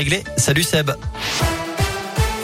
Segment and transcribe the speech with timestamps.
[0.00, 0.22] Réglé.
[0.36, 0.92] Salut Seb.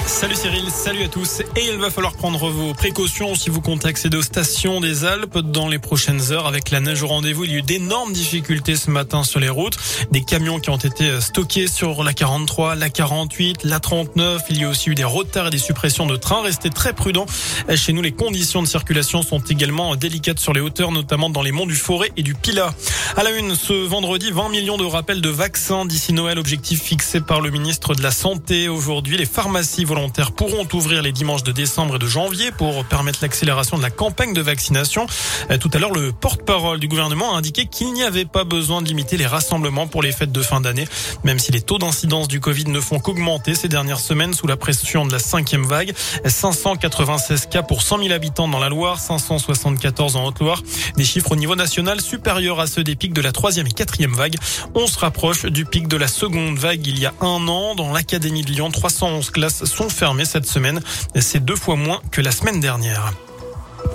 [0.06, 1.40] Salut Cyril, salut à tous.
[1.56, 5.38] Et il va falloir prendre vos précautions si vous comptez accéder aux stations des Alpes
[5.38, 6.46] dans les prochaines heures.
[6.46, 9.48] Avec la neige au rendez-vous, il y a eu d'énormes difficultés ce matin sur les
[9.48, 9.76] routes.
[10.12, 14.42] Des camions qui ont été stockés sur la 43, la 48, la 39.
[14.50, 16.42] Il y a aussi eu des retards et des suppressions de trains.
[16.42, 17.26] Restez très prudents.
[17.74, 21.52] Chez nous, les conditions de circulation sont également délicates sur les hauteurs, notamment dans les
[21.52, 22.74] monts du Forêt et du Pilat.
[23.16, 27.20] À la une, ce vendredi, 20 millions de rappels de vaccins d'ici Noël, objectif fixé
[27.20, 28.68] par le ministre de la Santé.
[28.68, 33.20] Aujourd'hui, les pharmacies volontaires pourront ouvrir les dimanches de décembre et de janvier pour permettre
[33.22, 35.06] l'accélération de la campagne de vaccination.
[35.52, 38.82] Euh, tout à l'heure, le porte-parole du gouvernement a indiqué qu'il n'y avait pas besoin
[38.82, 40.88] de limiter les rassemblements pour les fêtes de fin d'année,
[41.22, 44.56] même si les taux d'incidence du Covid ne font qu'augmenter ces dernières semaines sous la
[44.56, 45.92] pression de la cinquième vague.
[46.24, 50.64] 596 cas pour 100 000 habitants dans la Loire, 574 en Haute-Loire.
[50.96, 54.14] Des chiffres au niveau national supérieurs à ceux des pics de la troisième et quatrième
[54.14, 54.34] vague.
[54.74, 57.76] On se rapproche du pic de la seconde vague il y a un an.
[57.76, 60.80] Dans l'Académie de Lyon, 311 classes sont fermées cette semaine.
[61.18, 63.12] C'est deux fois moins que la semaine dernière.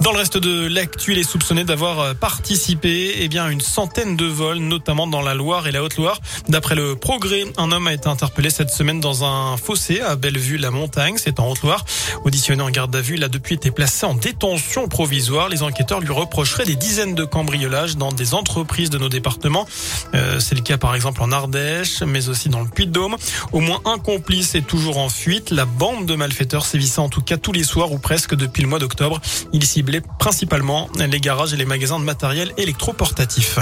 [0.01, 3.59] Dans le reste de l'actu, il est soupçonné d'avoir euh, participé eh bien, à une
[3.59, 6.21] centaine de vols, notamment dans la Loire et la Haute-Loire.
[6.47, 11.15] D'après le Progrès, un homme a été interpellé cette semaine dans un fossé à Bellevue-la-Montagne,
[11.17, 11.83] c'est en Haute-Loire.
[12.23, 15.49] Auditionné en garde à vue, il a depuis été placé en détention provisoire.
[15.49, 19.67] Les enquêteurs lui reprocheraient des dizaines de cambriolages dans des entreprises de nos départements.
[20.13, 23.17] Euh, c'est le cas par exemple en Ardèche, mais aussi dans le Puy-de-Dôme.
[23.51, 25.51] Au moins un complice est toujours en fuite.
[25.51, 28.69] La bande de malfaiteurs sévissait en tout cas tous les soirs ou presque depuis le
[28.69, 29.19] mois d'octobre.
[29.51, 33.59] Il ciblait principalement les garages et les magasins de matériel électroportatif.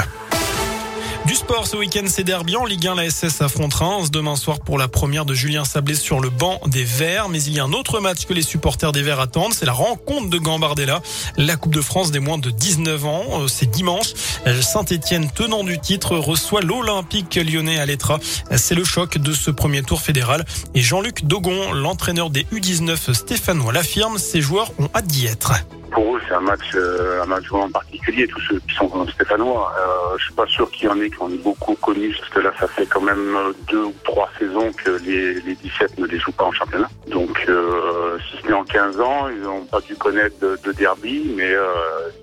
[1.27, 2.95] Du sport ce week-end, c'est derby en Ligue 1.
[2.95, 6.59] La SS affronte Reims demain soir pour la première de Julien Sablé sur le banc
[6.65, 7.29] des Verts.
[7.29, 9.53] Mais il y a un autre match que les supporters des Verts attendent.
[9.53, 11.03] C'est la rencontre de Gambardella.
[11.37, 13.23] La Coupe de France des moins de 19 ans.
[13.33, 14.13] Euh, c'est dimanche.
[14.61, 18.19] Saint-Etienne, tenant du titre, reçoit l'Olympique lyonnais à l'Etra.
[18.55, 20.45] C'est le choc de ce premier tour fédéral.
[20.73, 24.17] Et Jean-Luc Dogon, l'entraîneur des U19 stéphanois, l'affirme.
[24.17, 25.51] Ses joueurs ont hâte d'y être
[25.91, 29.71] pour eux, c'est un match, euh, un match en particulier, tous ceux qui sont stéphanois.
[29.77, 32.39] Euh, je suis pas sûr qu'il y en ait qui ont beaucoup connu, parce que
[32.39, 33.37] là, ça fait quand même
[33.69, 36.89] deux ou trois saisons que les, les 17 ne les jouent pas en championnat.
[37.07, 40.71] Donc, euh, si ce n'est en 15 ans, ils n'ont pas dû connaître de, de
[40.73, 41.65] derby, mais euh,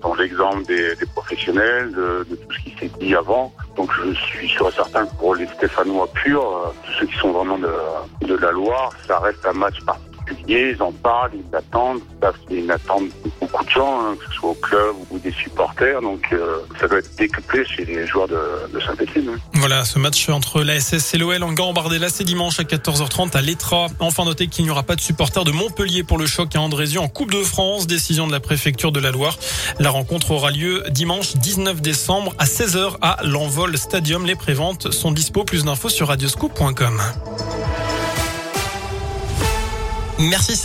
[0.01, 3.53] dans l'exemple des, des, professionnels, de, de, tout ce qui s'est dit avant.
[3.75, 7.17] Donc, je suis sûr et certain que pour les Stéphanois purs, euh, tous ceux qui
[7.17, 10.04] sont vraiment de, de la Loire, ça reste un match particulier
[10.47, 12.01] ils en parlent, ils attendent.
[12.49, 15.31] C'est une attente de beaucoup de gens, hein, que ce soit au club ou des
[15.31, 16.01] supporters.
[16.01, 19.29] Donc euh, ça doit être décuplé chez les joueurs de, Saint-Etienne.
[19.33, 19.39] Hein.
[19.53, 23.41] Voilà, ce match entre la SS et l'OL en Gambardella, c'est dimanche à 14h30 à
[23.41, 23.87] l'Etra.
[23.99, 26.99] Enfin, notez qu'il n'y aura pas de supporters de Montpellier pour le choc à Andrézieux
[26.99, 27.87] en Coupe de France.
[27.87, 29.37] Décision de la préfecture de la Loire.
[29.79, 34.25] La rencontre aura lieu dimanche 19 décembre à 16h à l'Envol Stadium.
[34.25, 35.43] Les préventes sont dispo.
[35.43, 37.01] Plus d'infos sur radioscoop.com.
[40.17, 40.53] Merci.